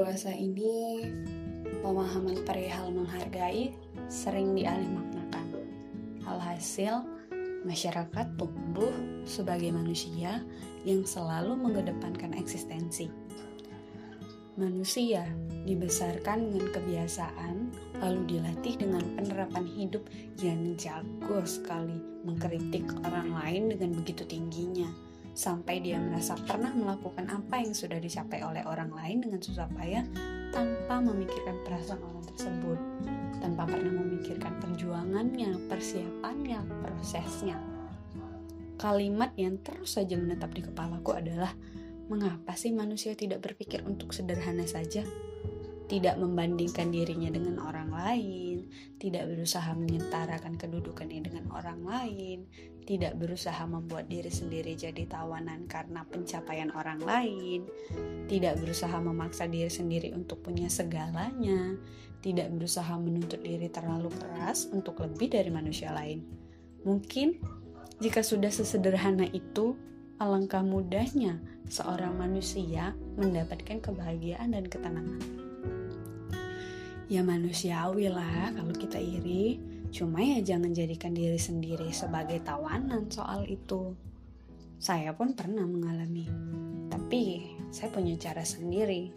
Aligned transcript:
dewasa 0.00 0.32
ini, 0.32 1.04
pemahaman 1.84 2.40
perihal 2.48 2.88
menghargai 2.88 3.76
sering 4.08 4.56
dialihmaknakan. 4.56 5.44
Alhasil, 6.24 7.04
masyarakat 7.68 8.32
tumbuh 8.40 8.96
sebagai 9.28 9.68
manusia 9.68 10.40
yang 10.88 11.04
selalu 11.04 11.52
mengedepankan 11.52 12.32
eksistensi. 12.32 13.12
Manusia 14.56 15.28
dibesarkan 15.68 16.48
dengan 16.48 16.72
kebiasaan, 16.80 17.68
lalu 18.00 18.40
dilatih 18.40 18.80
dengan 18.80 19.04
penerapan 19.20 19.68
hidup 19.68 20.08
yang 20.40 20.80
jago 20.80 21.44
sekali 21.44 22.00
mengkritik 22.24 22.88
orang 23.04 23.36
lain 23.36 23.76
dengan 23.76 24.00
begitu 24.00 24.24
tingginya 24.24 24.69
sampai 25.40 25.80
dia 25.80 25.96
merasa 25.96 26.36
pernah 26.36 26.68
melakukan 26.68 27.24
apa 27.32 27.64
yang 27.64 27.72
sudah 27.72 27.96
dicapai 27.96 28.44
oleh 28.44 28.60
orang 28.68 28.92
lain 28.92 29.24
dengan 29.24 29.40
susah 29.40 29.72
payah 29.72 30.04
tanpa 30.52 31.00
memikirkan 31.00 31.56
perasaan 31.64 32.04
orang 32.04 32.24
tersebut, 32.28 32.78
tanpa 33.40 33.64
pernah 33.64 34.04
memikirkan 34.04 34.60
perjuangannya, 34.60 35.56
persiapannya, 35.64 36.60
prosesnya. 36.84 37.56
Kalimat 38.76 39.32
yang 39.40 39.56
terus 39.64 39.96
saja 39.96 40.20
menetap 40.20 40.52
di 40.52 40.60
kepalaku 40.60 41.16
adalah, 41.16 41.56
mengapa 42.12 42.52
sih 42.52 42.76
manusia 42.76 43.16
tidak 43.16 43.40
berpikir 43.40 43.80
untuk 43.88 44.12
sederhana 44.12 44.68
saja? 44.68 45.08
Tidak 45.88 46.20
membandingkan 46.20 46.92
dirinya 46.92 47.32
dengan 47.32 47.64
orang 47.64 47.88
lain, 47.88 48.49
tidak 48.98 49.26
berusaha 49.28 49.72
menyetarakan 49.76 50.54
kedudukannya 50.58 51.20
dengan 51.24 51.46
orang 51.52 51.80
lain, 51.82 52.48
tidak 52.84 53.14
berusaha 53.16 53.60
membuat 53.68 54.10
diri 54.10 54.30
sendiri 54.32 54.74
jadi 54.74 55.06
tawanan 55.06 55.70
karena 55.70 56.02
pencapaian 56.08 56.74
orang 56.74 56.98
lain, 57.02 57.68
tidak 58.26 58.58
berusaha 58.58 58.96
memaksa 58.98 59.46
diri 59.46 59.70
sendiri 59.70 60.10
untuk 60.10 60.42
punya 60.42 60.66
segalanya, 60.66 61.76
tidak 62.20 62.50
berusaha 62.52 62.94
menuntut 63.00 63.40
diri 63.40 63.70
terlalu 63.70 64.10
keras 64.12 64.68
untuk 64.74 65.00
lebih 65.00 65.30
dari 65.32 65.50
manusia 65.54 65.94
lain. 65.94 66.24
Mungkin 66.82 67.40
jika 68.00 68.24
sudah 68.24 68.48
sesederhana 68.48 69.28
itu, 69.28 69.76
alangkah 70.16 70.64
mudahnya 70.64 71.40
seorang 71.68 72.16
manusia 72.16 72.96
mendapatkan 73.20 73.80
kebahagiaan 73.80 74.56
dan 74.56 74.64
ketenangan. 74.68 75.49
Ya 77.10 77.26
manusiawi 77.26 78.06
lah 78.06 78.54
kalau 78.54 78.70
kita 78.70 79.02
iri, 79.02 79.58
Cuma 79.90 80.22
ya 80.22 80.38
jangan 80.38 80.70
jadikan 80.70 81.10
diri 81.10 81.36
sendiri 81.38 81.90
sebagai 81.90 82.38
tawanan 82.46 83.10
soal 83.10 83.42
itu. 83.50 83.98
Saya 84.78 85.12
pun 85.18 85.34
pernah 85.34 85.66
mengalami, 85.66 86.30
tapi 86.86 87.52
saya 87.74 87.90
punya 87.90 88.14
cara 88.16 88.46
sendiri 88.46 89.10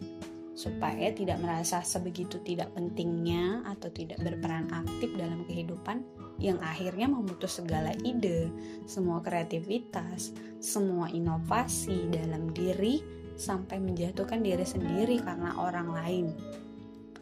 supaya 0.54 1.10
tidak 1.10 1.42
merasa 1.42 1.82
sebegitu 1.82 2.38
tidak 2.46 2.70
pentingnya 2.74 3.62
atau 3.66 3.90
tidak 3.90 4.22
berperan 4.22 4.70
aktif 4.70 5.10
dalam 5.18 5.42
kehidupan 5.50 6.02
yang 6.38 6.58
akhirnya 6.62 7.10
memutus 7.10 7.58
segala 7.58 7.94
ide, 8.06 8.50
semua 8.86 9.22
kreativitas, 9.22 10.34
semua 10.58 11.10
inovasi 11.10 12.10
dalam 12.10 12.50
diri 12.54 12.98
sampai 13.34 13.82
menjatuhkan 13.82 14.42
diri 14.42 14.66
sendiri 14.66 15.22
karena 15.22 15.54
orang 15.58 15.90
lain. 15.90 16.26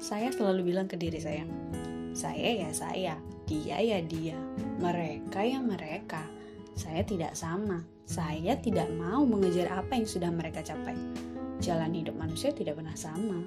Saya 0.02 0.34
selalu 0.34 0.74
bilang 0.74 0.90
ke 0.90 0.98
diri 0.98 1.22
saya, 1.22 1.46
saya 2.10 2.66
ya 2.66 2.74
saya, 2.74 3.14
dia 3.46 3.78
ya 3.78 4.02
dia, 4.02 4.34
mereka 4.82 5.46
ya 5.46 5.62
mereka. 5.62 6.26
Saya 6.74 7.06
tidak 7.06 7.38
sama. 7.38 7.86
Saya 8.02 8.58
tidak 8.58 8.90
mau 8.98 9.22
mengejar 9.22 9.70
apa 9.70 9.94
yang 9.94 10.02
sudah 10.02 10.34
mereka 10.34 10.58
capai. 10.58 10.98
Jalan 11.62 11.94
hidup 11.94 12.18
manusia 12.18 12.50
tidak 12.50 12.82
pernah 12.82 12.98
sama. 12.98 13.46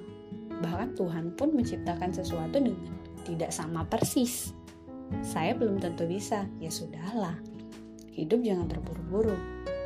Bahkan 0.64 0.96
Tuhan 0.96 1.36
pun 1.36 1.52
menciptakan 1.52 2.16
sesuatu 2.16 2.56
dengan 2.56 2.88
tidak 3.28 3.52
sama 3.52 3.84
persis. 3.84 4.56
Saya 5.20 5.52
belum 5.52 5.76
tentu 5.76 6.08
bisa, 6.08 6.48
ya 6.56 6.72
sudahlah. 6.72 7.36
Hidup 8.16 8.40
jangan 8.40 8.72
terburu-buru. 8.72 9.36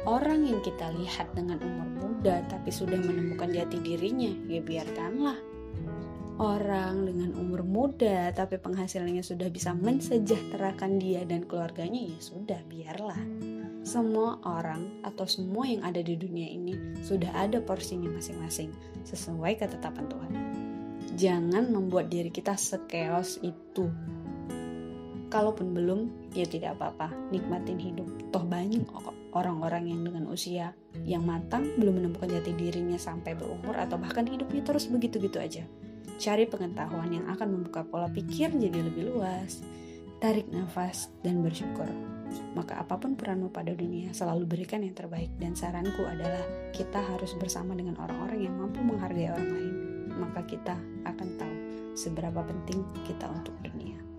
Orang 0.06 0.46
yang 0.46 0.62
kita 0.62 0.94
lihat 0.94 1.34
dengan 1.34 1.58
umur 1.58 1.88
muda 1.98 2.46
tapi 2.46 2.70
sudah 2.70 3.02
menemukan 3.02 3.50
jati 3.50 3.82
dirinya, 3.82 4.30
ya 4.46 4.62
biarkanlah 4.62 5.49
orang 6.40 7.04
dengan 7.04 7.36
umur 7.36 7.60
muda 7.68 8.32
tapi 8.32 8.56
penghasilannya 8.56 9.20
sudah 9.20 9.52
bisa 9.52 9.76
mensejahterakan 9.76 10.96
dia 10.96 11.28
dan 11.28 11.44
keluarganya 11.44 12.00
ya 12.00 12.18
sudah 12.18 12.56
biarlah. 12.64 13.20
Semua 13.84 14.40
orang 14.48 15.04
atau 15.04 15.28
semua 15.28 15.68
yang 15.68 15.84
ada 15.84 16.00
di 16.00 16.16
dunia 16.16 16.48
ini 16.48 16.96
sudah 17.04 17.28
ada 17.36 17.60
porsinya 17.60 18.08
masing-masing 18.08 18.72
sesuai 19.04 19.60
ketetapan 19.60 20.08
Tuhan. 20.08 20.32
Jangan 21.20 21.68
membuat 21.68 22.08
diri 22.08 22.32
kita 22.32 22.56
sekeos 22.56 23.44
itu. 23.44 23.92
Kalaupun 25.28 25.76
belum 25.76 26.32
ya 26.32 26.48
tidak 26.48 26.80
apa-apa. 26.80 27.12
Nikmatin 27.30 27.78
hidup. 27.78 28.08
Toh 28.32 28.42
banyak 28.42 28.82
orang-orang 29.36 29.92
yang 29.92 30.00
dengan 30.02 30.26
usia 30.26 30.72
yang 31.06 31.22
matang 31.22 31.68
belum 31.78 32.02
menemukan 32.02 32.32
jati 32.32 32.50
dirinya 32.56 32.98
sampai 32.98 33.38
berumur 33.38 33.78
atau 33.78 33.94
bahkan 33.94 34.26
hidupnya 34.26 34.64
terus 34.66 34.90
begitu-gitu 34.90 35.38
aja 35.38 35.62
Cari 36.20 36.44
pengetahuan 36.44 37.10
yang 37.10 37.26
akan 37.32 37.48
membuka 37.60 37.86
pola 37.86 38.10
pikir 38.12 38.52
jadi 38.52 38.78
lebih 38.80 39.14
luas. 39.14 39.64
Tarik 40.20 40.52
nafas 40.52 41.08
dan 41.24 41.40
bersyukur. 41.40 41.88
Maka 42.52 42.78
apa 42.78 43.00
pun 43.00 43.16
peranmu 43.16 43.48
pada 43.48 43.72
dunia, 43.72 44.12
selalu 44.12 44.44
berikan 44.44 44.84
yang 44.84 44.92
terbaik. 44.92 45.32
Dan 45.40 45.56
saranku 45.56 46.04
adalah 46.04 46.44
kita 46.76 47.00
harus 47.00 47.32
bersama 47.40 47.72
dengan 47.72 47.96
orang-orang 47.96 48.44
yang 48.44 48.54
mampu 48.54 48.84
menghargai 48.84 49.32
orang 49.32 49.48
lain. 49.48 49.74
Maka 50.20 50.44
kita 50.44 50.76
akan 51.08 51.28
tahu 51.40 51.56
seberapa 51.96 52.44
penting 52.44 52.84
kita 53.08 53.26
untuk 53.32 53.56
dunia. 53.64 54.09